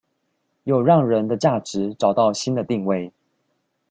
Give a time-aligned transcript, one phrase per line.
[0.63, 3.13] 又讓人的價值找到新的定位